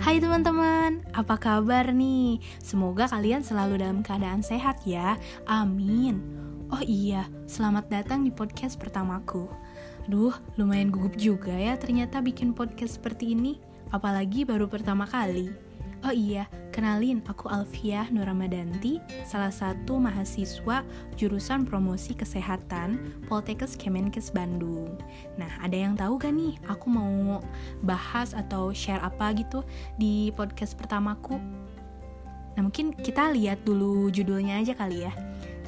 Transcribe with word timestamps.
Hai 0.00 0.16
teman-teman, 0.16 1.04
apa 1.12 1.36
kabar 1.36 1.92
nih? 1.92 2.40
Semoga 2.56 3.04
kalian 3.04 3.44
selalu 3.44 3.84
dalam 3.84 4.00
keadaan 4.00 4.40
sehat 4.40 4.80
ya. 4.88 5.20
Amin. 5.44 6.24
Oh 6.72 6.80
iya, 6.80 7.28
selamat 7.44 7.92
datang 7.92 8.24
di 8.24 8.32
podcast 8.32 8.80
pertamaku. 8.80 9.44
Duh, 10.08 10.32
lumayan 10.56 10.88
gugup 10.88 11.20
juga 11.20 11.52
ya 11.52 11.76
ternyata 11.76 12.24
bikin 12.24 12.56
podcast 12.56 12.96
seperti 12.96 13.36
ini, 13.36 13.60
apalagi 13.92 14.48
baru 14.48 14.72
pertama 14.72 15.04
kali. 15.04 15.52
Oh 16.00 16.16
iya, 16.16 16.48
kenalin 16.80 17.20
aku 17.28 17.44
Alfiah 17.52 18.08
Nuramadanti, 18.08 19.04
salah 19.28 19.52
satu 19.52 20.00
mahasiswa 20.00 20.80
jurusan 21.12 21.68
promosi 21.68 22.16
kesehatan 22.16 23.20
Poltekkes 23.28 23.76
Kemenkes 23.76 24.32
Bandung. 24.32 24.96
Nah, 25.36 25.52
ada 25.60 25.76
yang 25.76 25.92
tahu 25.92 26.16
gak 26.16 26.32
nih 26.32 26.56
aku 26.72 26.88
mau 26.88 27.44
bahas 27.84 28.32
atau 28.32 28.72
share 28.72 29.04
apa 29.04 29.28
gitu 29.36 29.60
di 30.00 30.32
podcast 30.32 30.72
pertamaku? 30.72 31.36
Nah, 32.56 32.64
mungkin 32.64 32.96
kita 32.96 33.28
lihat 33.36 33.60
dulu 33.68 34.08
judulnya 34.08 34.64
aja 34.64 34.72
kali 34.72 35.04
ya. 35.04 35.12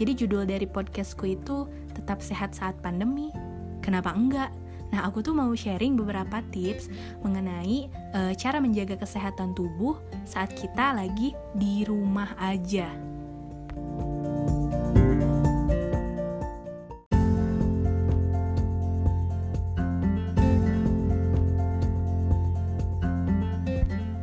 Jadi 0.00 0.16
judul 0.16 0.48
dari 0.48 0.64
podcastku 0.64 1.28
itu 1.28 1.68
tetap 1.92 2.24
sehat 2.24 2.56
saat 2.56 2.72
pandemi. 2.80 3.28
Kenapa 3.84 4.16
enggak? 4.16 4.48
Nah, 4.92 5.08
aku 5.08 5.24
tuh 5.24 5.32
mau 5.32 5.48
sharing 5.56 5.96
beberapa 5.96 6.44
tips 6.52 6.92
mengenai 7.24 7.88
e, 7.88 8.20
cara 8.36 8.60
menjaga 8.60 9.00
kesehatan 9.00 9.56
tubuh 9.56 9.96
saat 10.28 10.52
kita 10.52 10.92
lagi 10.92 11.32
di 11.56 11.80
rumah 11.88 12.36
aja. 12.36 12.92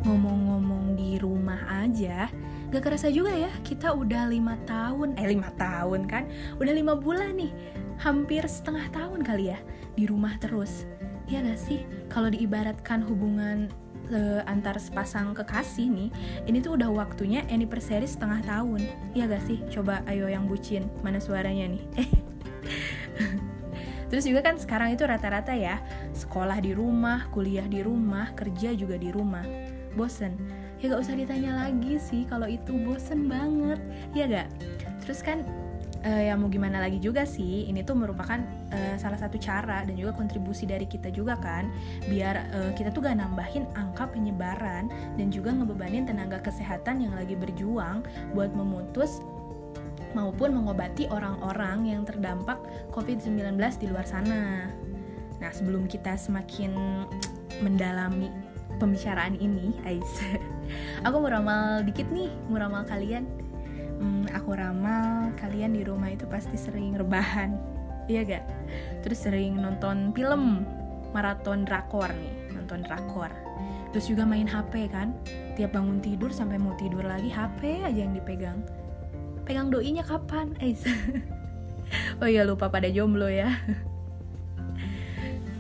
Ngomong-ngomong 0.06 0.94
di 0.94 1.18
rumah 1.18 1.66
aja, 1.82 2.30
gak 2.70 2.86
kerasa 2.86 3.10
juga 3.10 3.34
ya 3.34 3.50
kita 3.66 3.90
udah 3.90 4.30
lima 4.30 4.54
tahun, 4.70 5.18
eh 5.18 5.34
lima 5.34 5.50
tahun 5.58 6.06
kan, 6.06 6.30
udah 6.62 6.74
lima 6.78 6.94
bulan 6.94 7.34
nih, 7.34 7.50
hampir 8.00 8.48
setengah 8.48 8.88
tahun 8.96 9.28
kali 9.28 9.52
ya 9.52 9.60
di 9.94 10.08
rumah 10.08 10.40
terus. 10.40 10.88
Ya 11.30 11.44
gak 11.44 11.60
sih? 11.62 11.86
Kalau 12.10 12.32
diibaratkan 12.32 13.06
hubungan 13.06 13.70
uh, 14.10 14.42
antar 14.50 14.82
sepasang 14.82 15.38
kekasih 15.38 15.86
nih 15.92 16.10
ini 16.50 16.58
tuh 16.64 16.80
udah 16.80 16.90
waktunya 16.90 17.46
anniversary 17.52 18.08
setengah 18.08 18.42
tahun. 18.48 18.88
Ya 19.14 19.30
gak 19.30 19.44
sih? 19.46 19.62
Coba 19.70 20.02
ayo 20.10 20.26
yang 20.32 20.48
bucin 20.48 20.88
mana 21.04 21.20
suaranya 21.22 21.70
nih? 21.70 21.84
Terus 24.10 24.26
juga 24.26 24.42
kan 24.42 24.58
sekarang 24.58 24.98
itu 24.98 25.06
rata-rata 25.06 25.54
ya 25.54 25.78
Sekolah 26.18 26.58
di 26.58 26.74
rumah, 26.74 27.30
kuliah 27.30 27.70
di 27.70 27.86
rumah, 27.86 28.34
kerja 28.34 28.74
juga 28.74 28.98
di 28.98 29.14
rumah. 29.14 29.46
Bosen? 29.94 30.34
Ya 30.82 30.96
gak 30.96 31.04
usah 31.06 31.16
ditanya 31.20 31.68
lagi 31.68 32.02
sih 32.02 32.26
kalau 32.26 32.50
itu 32.50 32.74
bosen 32.74 33.30
banget. 33.30 33.78
Ya 34.18 34.26
gak? 34.26 34.50
Terus 35.06 35.22
kan 35.22 35.46
uh, 36.06 36.22
ya 36.24 36.34
mau 36.36 36.48
gimana 36.48 36.80
lagi 36.80 37.00
juga 37.00 37.28
sih 37.28 37.68
ini 37.68 37.84
tuh 37.84 37.96
merupakan 37.98 38.40
uh, 38.72 38.96
salah 38.96 39.20
satu 39.20 39.36
cara 39.40 39.84
dan 39.84 39.96
juga 39.96 40.16
kontribusi 40.16 40.64
dari 40.64 40.88
kita 40.88 41.12
juga 41.12 41.36
kan 41.40 41.68
biar 42.08 42.36
uh, 42.56 42.72
kita 42.76 42.92
tuh 42.94 43.04
gak 43.04 43.20
nambahin 43.20 43.68
angka 43.76 44.08
penyebaran 44.12 44.88
dan 45.16 45.28
juga 45.32 45.52
ngebebanin 45.52 46.08
tenaga 46.08 46.40
kesehatan 46.40 47.04
yang 47.04 47.14
lagi 47.16 47.36
berjuang 47.36 48.04
buat 48.32 48.52
memutus 48.56 49.20
maupun 50.18 50.58
mengobati 50.58 51.06
orang-orang 51.14 51.86
yang 51.86 52.02
terdampak 52.02 52.58
COVID-19 52.90 53.62
di 53.78 53.86
luar 53.94 54.10
sana. 54.10 54.66
Nah, 55.38 55.52
sebelum 55.54 55.86
kita 55.86 56.18
semakin 56.18 56.74
mendalami 57.62 58.34
pembicaraan 58.82 59.38
ini, 59.38 59.78
Ais, 59.86 60.14
aku 61.06 61.16
mau 61.22 61.30
ramal 61.30 61.86
dikit 61.86 62.10
nih, 62.10 62.32
mau 62.50 62.58
ramal 62.58 62.90
kalian 62.90 63.49
hmm, 64.00 64.32
aku 64.32 64.56
ramal 64.56 65.36
kalian 65.38 65.76
di 65.76 65.84
rumah 65.84 66.10
itu 66.10 66.26
pasti 66.26 66.56
sering 66.56 66.96
rebahan. 66.96 67.56
Iya 68.10 68.26
gak 68.26 68.46
terus 69.06 69.22
sering 69.22 69.62
nonton 69.62 70.10
film 70.18 70.66
maraton 71.14 71.62
drakor 71.68 72.10
nih 72.10 72.58
nonton 72.58 72.82
drakor. 72.82 73.30
Terus 73.94 74.06
juga 74.10 74.26
main 74.26 74.50
HP 74.50 74.90
kan? 74.90 75.14
Tiap 75.58 75.74
bangun 75.74 76.02
tidur 76.02 76.34
sampai 76.34 76.58
mau 76.58 76.74
tidur 76.78 77.06
lagi 77.06 77.30
HP 77.30 77.86
aja 77.86 78.00
yang 78.06 78.14
dipegang. 78.14 78.62
Pegang 79.46 79.70
doinya 79.74 80.06
kapan 80.06 80.54
eh 80.62 80.78
oh 82.22 82.30
iya 82.30 82.46
lupa 82.46 82.70
pada 82.70 82.86
jomblo 82.90 83.26
ya 83.26 83.50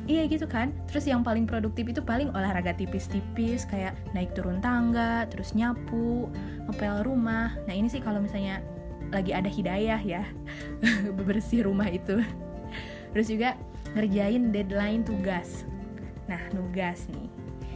iya 0.09 0.25
gitu 0.25 0.49
kan. 0.49 0.73
Terus 0.89 1.05
yang 1.05 1.21
paling 1.21 1.45
produktif 1.45 1.85
itu 1.85 2.01
paling 2.01 2.33
olahraga 2.33 2.73
tipis-tipis 2.73 3.69
kayak 3.69 3.93
naik 4.17 4.33
turun 4.33 4.57
tangga 4.57 5.29
terus 5.29 5.53
nyapu 5.53 6.27
ngepel 6.65 7.05
rumah. 7.05 7.53
Nah 7.69 7.73
ini 7.77 7.85
sih 7.85 8.01
kalau 8.01 8.17
misalnya 8.17 8.65
lagi 9.13 9.33
ada 9.33 9.47
hidayah 9.47 10.01
ya 10.01 10.25
bebersih 11.17 11.69
rumah 11.69 11.87
itu. 11.87 12.25
Terus 13.13 13.27
juga 13.29 13.53
ngerjain 13.93 14.49
deadline 14.49 15.05
tugas. 15.05 15.69
Nah 16.25 16.41
nugas 16.57 17.05
nih. 17.13 17.29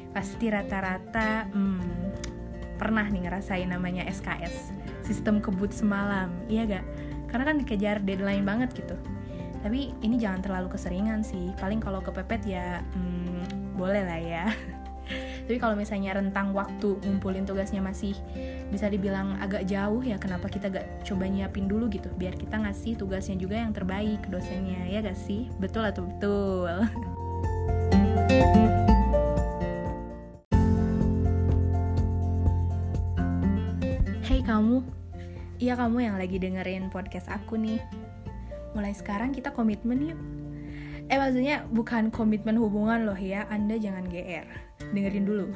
Pasti 0.09 0.49
rata-rata 0.49 1.45
hmm, 1.53 1.81
pernah 2.81 3.05
nih 3.05 3.29
ngerasain 3.29 3.69
namanya 3.69 4.09
SKS 4.09 4.73
sistem 5.05 5.37
kebut 5.37 5.69
semalam. 5.69 6.33
Iya 6.49 6.81
gak 6.81 6.85
karena 7.33 7.49
kan 7.49 7.57
dikejar 7.57 7.97
deadline 8.05 8.45
banget 8.45 8.69
gitu 8.77 8.93
tapi 9.63 9.95
ini 10.03 10.19
jangan 10.19 10.43
terlalu 10.43 10.75
keseringan 10.75 11.23
sih. 11.23 11.55
Paling 11.55 11.79
kalau 11.79 12.03
kepepet 12.03 12.43
ya 12.43 12.83
hmm, 12.83 13.79
boleh 13.79 14.03
lah 14.03 14.19
ya. 14.19 14.45
Tapi 15.47 15.59
kalau 15.59 15.75
misalnya 15.75 16.15
rentang 16.15 16.55
waktu 16.55 16.99
ngumpulin 17.03 17.43
tugasnya 17.43 17.83
masih 17.83 18.15
bisa 18.71 18.87
dibilang 18.87 19.35
agak 19.43 19.67
jauh 19.67 19.99
ya 19.99 20.15
kenapa 20.15 20.47
kita 20.47 20.71
gak 20.71 20.87
coba 21.07 21.27
nyiapin 21.27 21.67
dulu 21.67 21.87
gitu? 21.87 22.11
Biar 22.15 22.35
kita 22.35 22.59
ngasih 22.59 22.99
tugasnya 22.99 23.39
juga 23.39 23.59
yang 23.59 23.71
terbaik 23.71 24.23
ke 24.23 24.29
dosennya 24.31 24.83
ya 24.87 24.99
gak 24.99 25.15
sih? 25.15 25.47
Betul 25.59 25.87
atau 25.87 26.03
betul? 26.07 26.75
Hey 34.23 34.39
kamu, 34.39 34.81
iya 35.59 35.75
kamu 35.75 35.97
yang 35.99 36.15
lagi 36.15 36.39
dengerin 36.39 36.87
podcast 36.89 37.27
aku 37.27 37.59
nih 37.59 37.77
mulai 38.73 38.93
sekarang 38.93 39.33
kita 39.33 39.53
komitmen 39.53 40.13
yuk. 40.13 40.19
Eh 41.11 41.19
maksudnya 41.19 41.67
bukan 41.69 42.09
komitmen 42.09 42.57
hubungan 42.57 43.05
loh 43.05 43.17
ya. 43.17 43.45
Anda 43.49 43.77
jangan 43.77 44.09
gr 44.09 44.47
dengerin 44.91 45.25
dulu. 45.25 45.47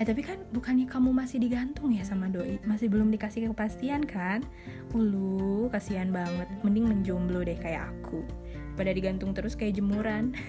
Eh 0.00 0.08
tapi 0.08 0.24
kan 0.24 0.40
bukannya 0.50 0.88
kamu 0.88 1.14
masih 1.14 1.38
digantung 1.38 1.92
ya 1.94 2.02
sama 2.02 2.26
doi? 2.26 2.58
Masih 2.64 2.88
belum 2.90 3.12
dikasih 3.12 3.52
kepastian 3.52 4.02
kan? 4.02 4.42
Ulu 4.96 5.68
kasihan 5.68 6.08
banget. 6.10 6.48
Mending 6.64 6.90
menjomblo 6.90 7.44
deh 7.44 7.54
kayak 7.54 7.92
aku. 7.92 8.24
Pada 8.74 8.90
digantung 8.90 9.30
terus 9.36 9.54
kayak 9.54 9.78
jemuran. 9.78 10.32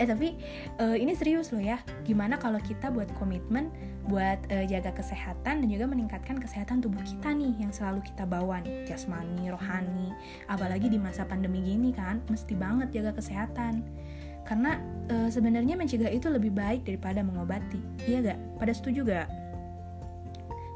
Eh 0.00 0.08
tapi 0.08 0.40
uh, 0.80 0.96
ini 0.96 1.12
serius 1.12 1.52
loh 1.52 1.60
ya. 1.60 1.80
Gimana 2.02 2.40
kalau 2.40 2.56
kita 2.58 2.88
buat 2.88 3.12
komitmen 3.16 3.68
buat 4.06 4.38
uh, 4.50 4.66
jaga 4.66 4.90
kesehatan 4.90 5.62
dan 5.62 5.68
juga 5.70 5.86
meningkatkan 5.86 6.38
kesehatan 6.38 6.82
tubuh 6.82 7.02
kita 7.02 7.30
nih 7.30 7.54
yang 7.62 7.70
selalu 7.70 8.02
kita 8.02 8.26
bawa 8.26 8.58
nih. 8.62 8.86
Jasmani 8.86 9.50
rohani 9.50 10.10
apalagi 10.50 10.90
di 10.90 10.98
masa 10.98 11.22
pandemi 11.22 11.62
gini 11.62 11.94
kan 11.94 12.18
mesti 12.26 12.54
banget 12.58 12.90
jaga 12.90 13.14
kesehatan. 13.14 13.82
Karena 14.42 14.74
uh, 15.06 15.30
sebenarnya 15.30 15.78
mencegah 15.78 16.10
itu 16.10 16.26
lebih 16.26 16.50
baik 16.50 16.82
daripada 16.82 17.22
mengobati 17.22 17.78
iya 18.10 18.18
gak 18.18 18.38
pada 18.58 18.74
setuju 18.74 19.06
gak 19.06 19.28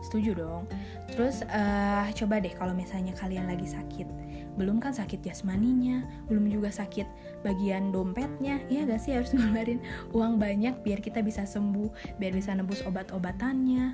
setuju 0.06 0.38
dong. 0.38 0.70
Terus 1.10 1.42
uh, 1.50 2.06
coba 2.14 2.38
deh 2.38 2.54
kalau 2.54 2.74
misalnya 2.78 3.10
kalian 3.18 3.50
lagi 3.50 3.66
sakit 3.66 4.06
belum 4.56 4.80
kan 4.80 4.96
sakit 4.96 5.20
jasmaninya 5.22 6.02
belum 6.26 6.48
juga 6.48 6.72
sakit 6.72 7.06
bagian 7.44 7.92
dompetnya. 7.92 8.58
Iya 8.66 8.88
gak 8.88 9.00
sih 9.04 9.12
harus 9.14 9.30
ngeluarin 9.36 9.80
uang 10.16 10.40
banyak 10.40 10.80
biar 10.82 10.98
kita 11.04 11.20
bisa 11.22 11.44
sembuh 11.44 12.18
biar 12.18 12.32
bisa 12.32 12.56
nebus 12.56 12.82
obat-obatannya. 12.82 13.84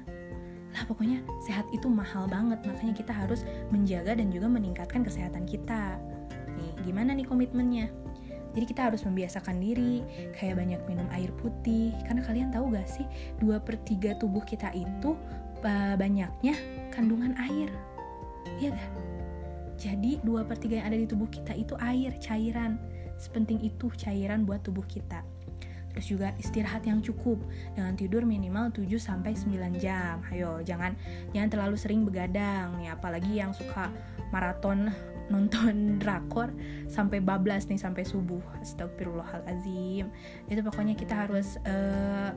Lah 0.73 0.83
pokoknya 0.89 1.21
sehat 1.45 1.69
itu 1.75 1.91
mahal 1.91 2.25
banget 2.31 2.65
makanya 2.65 2.95
kita 2.97 3.13
harus 3.13 3.45
menjaga 3.69 4.17
dan 4.17 4.33
juga 4.33 4.49
meningkatkan 4.49 5.05
kesehatan 5.05 5.45
kita. 5.45 6.01
Nih 6.57 6.73
gimana 6.87 7.13
nih 7.13 7.29
komitmennya? 7.29 7.93
Jadi 8.53 8.65
kita 8.69 8.93
harus 8.93 9.01
membiasakan 9.09 9.65
diri 9.65 10.05
kayak 10.37 10.61
banyak 10.61 10.81
minum 10.85 11.09
air 11.13 11.33
putih. 11.41 11.93
Karena 12.05 12.21
kalian 12.25 12.49
tahu 12.53 12.73
gak 12.73 12.89
sih 12.89 13.05
2 13.41 13.57
per 13.65 13.81
3 13.81 14.21
tubuh 14.21 14.45
kita 14.45 14.73
itu 14.77 15.17
banyaknya 15.97 16.57
kandungan 16.93 17.33
air. 17.41 17.73
Iya 18.61 18.77
gak? 18.77 19.22
Jadi 19.81 20.21
2 20.23 20.49
per 20.49 20.57
3 20.59 20.79
yang 20.83 20.87
ada 20.89 20.99
di 20.99 21.07
tubuh 21.09 21.29
kita 21.29 21.53
itu 21.57 21.75
air, 21.81 22.15
cairan. 22.21 22.79
Sepenting 23.19 23.63
itu 23.63 23.91
cairan 23.95 24.43
buat 24.49 24.63
tubuh 24.67 24.85
kita. 24.87 25.23
Terus 25.93 26.07
juga 26.09 26.33
istirahat 26.41 26.89
yang 26.89 27.05
cukup 27.05 27.37
dengan 27.77 27.93
tidur 27.95 28.25
minimal 28.25 28.73
7 28.73 28.89
sampai 28.97 29.37
9 29.37 29.77
jam. 29.77 30.25
Ayo, 30.33 30.65
jangan 30.65 30.97
jangan 31.37 31.49
terlalu 31.53 31.77
sering 31.77 32.09
begadang 32.09 32.81
nih, 32.81 32.97
apalagi 32.97 33.33
yang 33.37 33.53
suka 33.53 33.93
maraton 34.33 34.89
nonton 35.33 35.97
drakor 36.01 36.53
sampai 36.89 37.21
bablas 37.21 37.69
nih 37.69 37.81
sampai 37.81 38.09
subuh. 38.09 38.41
Astagfirullahalazim. 38.65 40.09
Itu 40.49 40.61
pokoknya 40.65 40.97
kita 40.97 41.29
harus 41.29 41.61
uh, 41.69 42.33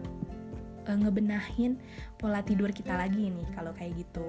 uh, 0.86 0.98
ngebenahin 0.98 1.78
pola 2.16 2.42
tidur 2.42 2.72
kita 2.72 2.96
lagi 2.96 3.30
nih 3.30 3.48
kalau 3.54 3.76
kayak 3.76 3.98
gitu. 4.00 4.26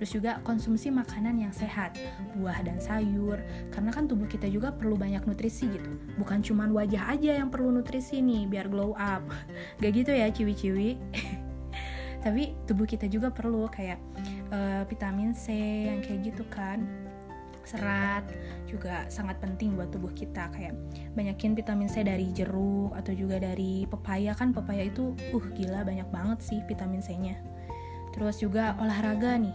Terus 0.00 0.10
juga 0.10 0.32
konsumsi 0.44 0.92
makanan 0.92 1.38
yang 1.40 1.52
sehat, 1.54 1.96
buah 2.36 2.60
dan 2.64 2.80
sayur, 2.82 3.38
karena 3.72 3.90
kan 3.94 4.04
tubuh 4.10 4.26
kita 4.26 4.48
juga 4.50 4.74
perlu 4.74 4.96
banyak 4.98 5.24
nutrisi 5.24 5.70
gitu. 5.70 5.90
Bukan 6.20 6.44
cuma 6.44 6.68
wajah 6.68 7.14
aja 7.14 7.40
yang 7.40 7.48
perlu 7.48 7.72
nutrisi 7.72 8.20
nih 8.20 8.44
biar 8.50 8.66
glow 8.68 8.92
up. 8.98 9.24
Gak 9.80 9.92
gitu 9.94 10.12
ya 10.12 10.28
ciwi-ciwi. 10.28 10.98
Tapi 12.24 12.52
tubuh 12.66 12.84
kita 12.84 13.06
juga 13.06 13.30
perlu 13.30 13.70
kayak 13.70 14.02
uh, 14.50 14.82
vitamin 14.90 15.32
C 15.32 15.54
yang 15.86 16.02
kayak 16.02 16.34
gitu 16.34 16.44
kan 16.50 17.07
serat 17.68 18.24
juga 18.64 19.04
sangat 19.12 19.36
penting 19.44 19.76
buat 19.76 19.92
tubuh 19.92 20.10
kita. 20.16 20.48
Kayak 20.56 20.74
banyakin 21.12 21.52
vitamin 21.52 21.92
C 21.92 22.00
dari 22.00 22.32
jeruk 22.32 22.96
atau 22.96 23.12
juga 23.12 23.36
dari 23.36 23.84
pepaya. 23.84 24.32
Kan 24.32 24.56
pepaya 24.56 24.88
itu 24.88 25.12
uh 25.36 25.46
gila 25.52 25.84
banyak 25.84 26.08
banget 26.08 26.38
sih 26.40 26.60
vitamin 26.64 27.04
C-nya. 27.04 27.36
Terus 28.16 28.40
juga 28.40 28.72
olahraga 28.80 29.36
nih. 29.36 29.54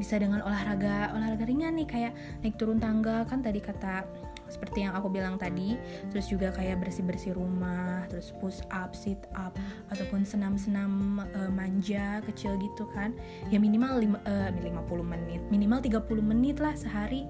Bisa 0.00 0.16
dengan 0.16 0.40
olahraga 0.44 1.12
olahraga 1.12 1.44
ringan 1.44 1.76
nih 1.76 1.88
kayak 1.88 2.12
naik 2.40 2.56
turun 2.56 2.80
tangga. 2.80 3.28
Kan 3.28 3.44
tadi 3.44 3.60
kata 3.60 4.04
seperti 4.46 4.86
yang 4.86 4.94
aku 4.94 5.10
bilang 5.10 5.36
tadi 5.36 5.74
terus 6.10 6.30
juga 6.30 6.54
kayak 6.54 6.82
bersih-bersih 6.82 7.34
rumah 7.34 8.06
terus 8.06 8.30
push 8.38 8.62
up 8.70 8.94
sit 8.94 9.18
up 9.34 9.54
ataupun 9.90 10.22
senam-senam 10.22 11.22
uh, 11.34 11.50
manja 11.50 12.22
kecil 12.24 12.54
gitu 12.58 12.86
kan. 12.94 13.14
Ya 13.50 13.58
minimal 13.58 13.98
lima, 13.98 14.18
uh, 14.26 14.50
50 14.50 15.02
menit 15.02 15.40
minimal 15.50 15.82
30 15.82 16.02
menit 16.22 16.56
lah 16.62 16.74
sehari. 16.74 17.26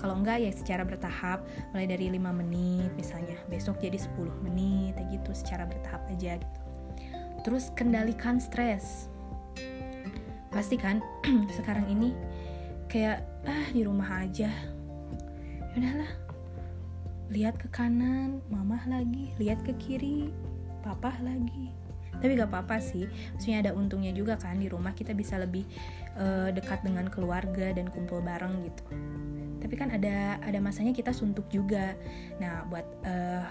Kalau 0.00 0.18
enggak 0.18 0.42
ya 0.42 0.50
secara 0.50 0.82
bertahap 0.82 1.46
mulai 1.70 1.86
dari 1.86 2.10
5 2.10 2.18
menit 2.34 2.90
misalnya 2.98 3.38
besok 3.46 3.78
jadi 3.78 4.02
10 4.02 4.42
menit 4.42 4.98
kayak 4.98 5.08
gitu 5.14 5.30
secara 5.30 5.62
bertahap 5.62 6.02
aja 6.10 6.42
gitu. 6.42 6.60
Terus 7.46 7.70
kendalikan 7.78 8.42
stres. 8.42 9.06
Pasti 10.50 10.74
kan 10.74 10.98
sekarang 11.58 11.86
ini 11.86 12.10
kayak 12.90 13.24
ah 13.48 13.66
di 13.72 13.86
rumah 13.86 14.20
aja 14.20 14.52
ya 15.72 15.80
udahlah 15.80 16.12
lihat 17.32 17.56
ke 17.56 17.64
kanan 17.72 18.44
mamah 18.52 18.84
lagi. 18.84 19.32
Lihat 19.40 19.64
ke 19.64 19.72
kiri 19.80 20.28
papa 20.84 21.16
lagi 21.24 21.72
tapi 22.20 22.38
gak 22.38 22.50
apa-apa 22.50 22.76
sih. 22.82 23.08
Maksudnya 23.34 23.58
ada 23.64 23.70
untungnya 23.72 24.12
juga 24.12 24.36
kan 24.36 24.58
di 24.58 24.68
rumah 24.68 24.92
kita 24.92 25.16
bisa 25.16 25.38
lebih 25.40 25.64
uh, 26.18 26.52
dekat 26.52 26.84
dengan 26.84 27.08
keluarga 27.08 27.72
dan 27.72 27.88
kumpul 27.88 28.20
bareng 28.20 28.62
gitu. 28.66 28.84
Tapi 29.62 29.74
kan 29.78 29.94
ada 29.94 30.42
ada 30.42 30.58
masanya 30.58 30.90
kita 30.90 31.14
suntuk 31.14 31.46
juga. 31.48 31.94
Nah 32.42 32.66
buat 32.66 32.86
uh, 33.06 33.46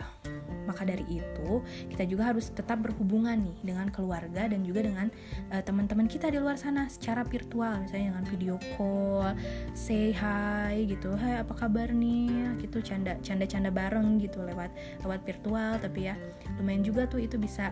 maka 0.67 0.85
dari 0.85 1.03
itu 1.07 1.51
kita 1.89 2.03
juga 2.05 2.29
harus 2.29 2.51
tetap 2.51 2.83
berhubungan 2.83 3.39
nih 3.39 3.73
dengan 3.73 3.87
keluarga 3.89 4.45
dan 4.45 4.61
juga 4.61 4.85
dengan 4.85 5.07
uh, 5.49 5.63
teman-teman 5.63 6.05
kita 6.05 6.29
di 6.29 6.37
luar 6.37 6.59
sana 6.59 6.91
secara 6.91 7.23
virtual. 7.23 7.79
Misalnya 7.87 8.13
dengan 8.15 8.25
video 8.27 8.55
call 8.75 9.33
say 9.71 10.11
hi 10.11 10.83
gitu. 10.85 11.15
Hai 11.15 11.41
apa 11.41 11.55
kabar 11.55 11.89
nih? 11.95 12.59
Gitu 12.59 12.83
canda 12.83 13.15
canda 13.23 13.47
canda 13.47 13.71
bareng 13.71 14.19
gitu 14.19 14.43
lewat 14.43 14.69
lewat 15.07 15.23
virtual. 15.23 15.79
Tapi 15.79 16.11
ya 16.11 16.15
lumayan 16.59 16.83
juga 16.83 17.07
tuh 17.07 17.23
itu 17.23 17.39
bisa 17.39 17.71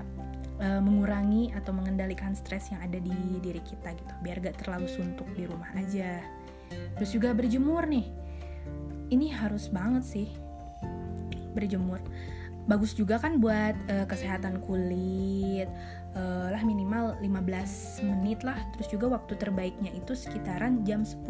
uh, 0.59 0.81
mengurangi 0.83 1.51
atau 1.55 1.71
mengendalikan 1.71 2.35
stres 2.35 2.69
yang 2.71 2.83
ada 2.83 2.99
di 2.99 3.15
diri 3.39 3.63
kita 3.63 3.95
gitu. 3.95 4.13
Biar 4.21 4.43
gak 4.43 4.61
terlalu 4.63 4.87
suntuk 4.91 5.27
di 5.33 5.47
rumah 5.47 5.71
aja. 5.75 6.19
Terus 6.99 7.11
juga 7.15 7.33
berjemur 7.33 7.87
nih. 7.87 8.07
Ini 9.09 9.27
harus 9.33 9.71
banget 9.71 10.03
sih 10.05 10.29
berjemur. 11.57 11.97
Bagus 12.69 12.93
juga 12.93 13.17
kan 13.17 13.41
buat 13.41 13.73
uh, 13.89 14.05
kesehatan 14.05 14.61
kulit 14.61 15.65
uh, 16.13 16.53
lah 16.53 16.61
minimal 16.61 17.17
15 17.17 18.05
menit 18.05 18.45
lah. 18.45 18.59
Terus 18.77 18.87
juga 18.93 19.17
waktu 19.17 19.33
terbaiknya 19.41 19.89
itu 19.95 20.13
sekitaran 20.13 20.85
jam 20.85 21.01
10 21.01 21.25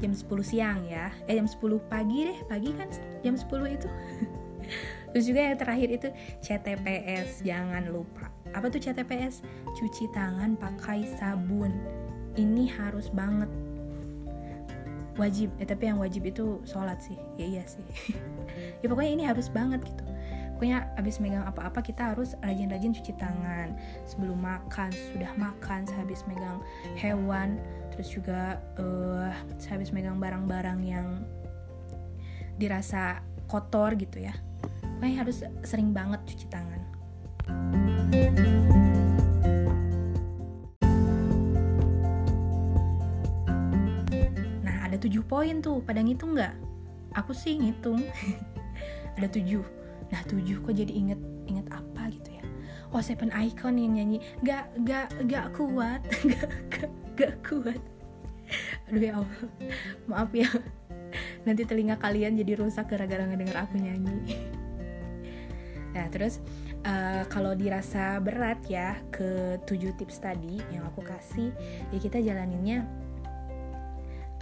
jam 0.00 0.10
10 0.10 0.24
siang 0.42 0.80
ya. 0.88 1.12
Eh 1.28 1.36
jam 1.36 1.44
10 1.44 1.60
pagi 1.92 2.32
deh. 2.32 2.38
Pagi 2.48 2.72
kan 2.72 2.88
jam 3.20 3.36
10 3.36 3.76
itu 3.76 3.88
terus 5.14 5.30
juga 5.30 5.46
yang 5.46 5.54
terakhir 5.54 5.88
itu 5.94 6.08
CTPS 6.42 7.46
jangan 7.46 7.86
lupa. 7.86 8.34
Apa 8.50 8.66
tuh 8.66 8.82
CTPS 8.82 9.46
cuci 9.78 10.10
tangan 10.10 10.58
pakai 10.58 11.06
sabun. 11.14 11.70
Ini 12.34 12.66
harus 12.74 13.14
banget. 13.14 13.46
Wajib 15.14 15.54
eh 15.62 15.66
tapi 15.70 15.86
yang 15.86 16.02
wajib 16.02 16.26
itu 16.26 16.58
sholat 16.66 16.98
sih. 16.98 17.14
Ya 17.38 17.46
iya 17.46 17.64
sih. 17.64 17.86
Ya 18.82 18.86
pokoknya 18.86 19.12
ini 19.14 19.24
harus 19.26 19.46
banget 19.50 19.82
gitu. 19.86 20.04
Pokoknya 20.54 20.86
abis 20.94 21.18
megang 21.18 21.42
apa-apa 21.42 21.82
kita 21.82 22.14
harus 22.14 22.38
rajin-rajin 22.42 22.94
cuci 22.94 23.14
tangan. 23.14 23.74
Sebelum 24.06 24.38
makan 24.38 24.90
sudah 25.14 25.30
makan 25.38 25.86
sehabis 25.86 26.26
megang 26.26 26.58
hewan 26.98 27.58
terus 27.94 28.10
juga 28.10 28.58
uh, 28.82 29.30
sehabis 29.62 29.94
megang 29.94 30.18
barang-barang 30.18 30.82
yang 30.82 31.22
dirasa 32.58 33.22
kotor 33.46 33.94
gitu 33.94 34.26
ya 34.26 34.34
pokoknya 34.98 35.16
harus 35.26 35.38
sering 35.66 35.90
banget 35.90 36.20
cuci 36.26 36.46
tangan. 36.48 36.84
Tujuh 45.04 45.20
poin 45.20 45.60
tuh. 45.60 45.84
Pada 45.84 46.00
ngitung 46.00 46.32
nggak? 46.32 46.56
Aku 47.12 47.36
sih 47.36 47.60
ngitung. 47.60 48.00
Ada 49.20 49.28
tujuh. 49.28 49.60
Nah 50.08 50.24
tujuh 50.24 50.64
kok 50.64 50.72
jadi 50.72 50.88
inget 50.88 51.20
inget 51.44 51.68
apa 51.68 52.08
gitu 52.08 52.40
ya? 52.40 52.44
Oh 52.88 53.04
Seven 53.04 53.28
Icon 53.28 53.76
yang 53.76 54.00
nyanyi 54.00 54.24
gak 54.40 54.72
gak 54.80 55.12
gak 55.28 55.52
kuat 55.52 56.00
gak 56.32 56.48
gak, 56.72 56.90
gak 57.20 57.34
kuat. 57.44 57.76
Aduh 58.88 59.02
ya 59.04 59.12
Allah. 59.20 59.44
Maaf 60.08 60.32
ya. 60.32 60.48
Nanti 61.44 61.68
telinga 61.68 62.00
kalian 62.00 62.40
jadi 62.40 62.56
rusak 62.56 62.88
gara-gara 62.88 63.28
ngedenger 63.28 63.60
aku 63.60 63.76
nyanyi 63.76 64.43
nah 65.94 66.10
terus 66.10 66.42
uh, 66.82 67.22
kalau 67.30 67.54
dirasa 67.54 68.18
berat 68.18 68.58
ya 68.66 68.98
ke 69.14 69.62
tujuh 69.62 69.94
tips 69.94 70.18
tadi 70.18 70.58
yang 70.74 70.82
aku 70.90 71.06
kasih 71.06 71.54
ya 71.94 71.98
kita 72.02 72.18
jalaninnya 72.18 72.82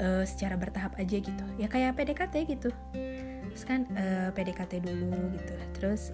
uh, 0.02 0.24
secara 0.26 0.58
bertahap 0.58 0.96
aja 0.98 1.16
gitu. 1.22 1.44
Ya 1.56 1.70
kayak 1.70 1.98
PDKT 1.98 2.34
gitu. 2.48 2.70
Terus 3.52 3.64
kan 3.68 3.84
uh, 3.94 4.28
eh, 4.28 4.28
PDKT 4.32 4.80
dulu 4.80 5.36
gitu. 5.36 5.54
Terus 5.76 6.10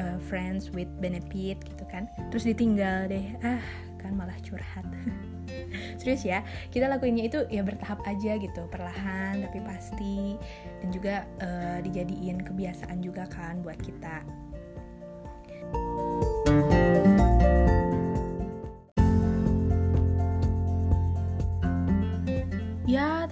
uh, 0.00 0.16
friends 0.26 0.72
with 0.72 0.88
benefit 0.98 1.60
gitu 1.62 1.84
kan. 1.90 2.10
Terus 2.32 2.48
ditinggal 2.48 3.12
deh. 3.12 3.36
Ah 3.46 3.62
kan 4.02 4.18
malah 4.18 4.34
curhat. 4.42 4.82
Serius 6.00 6.26
ya 6.26 6.42
kita 6.74 6.90
lakuinnya 6.90 7.28
itu 7.28 7.44
ya 7.52 7.62
bertahap 7.62 8.02
aja 8.08 8.40
gitu. 8.40 8.66
Perlahan 8.72 9.44
tapi 9.44 9.58
pasti. 9.62 10.40
Dan 10.80 10.88
juga 10.90 11.28
uh, 11.44 11.78
dijadiin 11.84 12.42
kebiasaan 12.42 12.98
juga 13.04 13.28
kan 13.28 13.60
buat 13.60 13.78
kita 13.78 14.24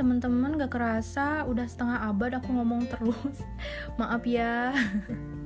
teman-teman 0.00 0.57
gak 0.57 0.73
kerasa 0.73 1.45
udah 1.45 1.69
setengah 1.69 2.09
abad 2.09 2.40
aku 2.40 2.57
ngomong 2.57 2.88
terus. 2.88 3.45
Maaf 4.00 4.25
ya. 4.25 4.73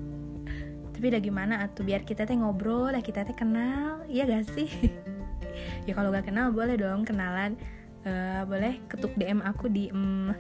Tapi 0.95 1.05
udah 1.11 1.19
gimana 1.19 1.67
atuh? 1.67 1.83
Biar 1.83 2.07
kita 2.07 2.23
teh 2.23 2.39
ngobrol 2.39 2.95
lah 2.95 3.03
kita 3.03 3.27
teh 3.27 3.35
kenal. 3.35 4.07
Iya 4.07 4.31
gak 4.31 4.47
sih? 4.55 4.71
Ya 5.87 5.95
kalau 5.95 6.11
gak 6.11 6.31
kenal 6.31 6.55
boleh 6.55 6.79
dong 6.79 7.03
kenalan. 7.03 7.59
Uh, 8.07 8.43
boleh 8.47 8.79
ketuk 8.91 9.15
DM 9.17 9.41
aku 9.41 9.71
di 9.71 9.89
mm. 9.89 10.31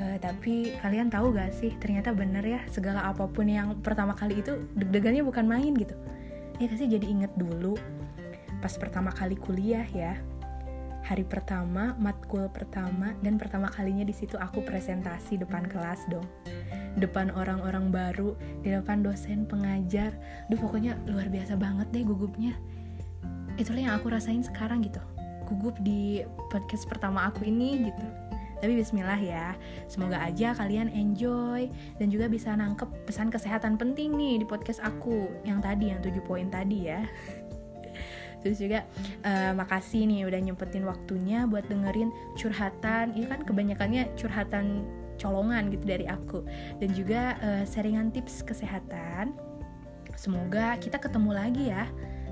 uh, 0.00 0.16
tapi 0.22 0.74
kalian 0.82 1.10
tahu 1.10 1.34
gak 1.34 1.54
sih? 1.54 1.70
Ternyata 1.78 2.10
bener 2.14 2.42
ya 2.42 2.60
segala 2.70 3.06
apa 3.06 3.30
pun 3.30 3.46
yang 3.46 3.78
pertama 3.78 4.14
kali 4.14 4.42
itu 4.42 4.58
deg-degannya 4.74 5.22
bukan 5.22 5.46
main 5.46 5.70
gitu. 5.74 5.94
Ya 6.58 6.66
kasih 6.70 6.98
jadi 6.98 7.06
inget 7.06 7.32
dulu 7.38 7.78
pas 8.62 8.80
pertama 8.80 9.12
kali 9.12 9.36
kuliah 9.36 9.84
ya 9.92 10.16
hari 11.04 11.20
pertama, 11.20 11.92
matkul 12.00 12.48
pertama, 12.48 13.12
dan 13.20 13.36
pertama 13.36 13.68
kalinya 13.68 14.08
di 14.08 14.16
situ 14.16 14.40
aku 14.40 14.64
presentasi 14.64 15.36
depan 15.36 15.68
kelas 15.68 16.08
dong. 16.08 16.24
Depan 16.96 17.28
orang-orang 17.36 17.92
baru, 17.92 18.32
di 18.64 18.72
depan 18.72 19.04
dosen, 19.04 19.44
pengajar. 19.44 20.16
Duh 20.48 20.56
pokoknya 20.56 20.96
luar 21.04 21.28
biasa 21.28 21.60
banget 21.60 21.92
deh 21.92 22.08
gugupnya. 22.08 22.56
Itulah 23.60 23.84
yang 23.84 23.94
aku 24.00 24.08
rasain 24.08 24.40
sekarang 24.40 24.80
gitu. 24.80 24.98
Gugup 25.44 25.76
di 25.84 26.24
podcast 26.48 26.88
pertama 26.88 27.28
aku 27.28 27.44
ini 27.44 27.92
gitu. 27.92 28.06
Tapi 28.64 28.80
bismillah 28.80 29.20
ya, 29.20 29.52
semoga 29.92 30.24
aja 30.24 30.56
kalian 30.56 30.88
enjoy 30.88 31.68
dan 32.00 32.08
juga 32.08 32.32
bisa 32.32 32.56
nangkep 32.56 32.88
pesan 33.04 33.28
kesehatan 33.28 33.76
penting 33.76 34.16
nih 34.16 34.40
di 34.40 34.46
podcast 34.48 34.80
aku 34.80 35.28
yang 35.44 35.60
tadi, 35.60 35.92
yang 35.92 36.00
7 36.00 36.16
poin 36.24 36.48
tadi 36.48 36.88
ya 36.88 37.04
terus 38.44 38.60
juga 38.60 38.84
uh, 39.24 39.56
makasih 39.56 40.04
nih 40.04 40.28
udah 40.28 40.40
nyempetin 40.44 40.84
waktunya 40.84 41.48
buat 41.48 41.64
dengerin 41.66 42.12
curhatan 42.36 43.16
ini 43.16 43.24
kan 43.24 43.40
kebanyakannya 43.42 44.12
curhatan 44.20 44.84
colongan 45.16 45.72
gitu 45.72 45.88
dari 45.88 46.04
aku 46.04 46.44
dan 46.78 46.90
juga 46.92 47.40
uh, 47.40 47.64
seringan 47.64 48.12
tips 48.12 48.44
kesehatan 48.44 49.32
Semoga 50.14 50.78
kita 50.78 50.96
ketemu 50.98 51.30
lagi 51.34 51.64
ya. 51.70 51.84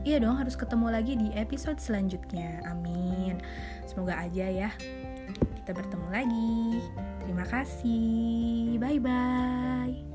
Iya 0.03 0.19
dong, 0.19 0.35
harus 0.35 0.59
ketemu 0.59 0.91
lagi 0.91 1.15
di 1.15 1.31
episode 1.39 1.79
selanjutnya. 1.79 2.63
Amin. 2.67 3.39
Semoga 3.87 4.19
aja 4.19 4.47
ya. 4.51 4.71
Kita 5.63 5.71
bertemu 5.71 6.09
lagi. 6.11 6.83
Terima 7.23 7.47
kasih. 7.47 8.79
Bye 8.83 8.99
bye. 8.99 10.12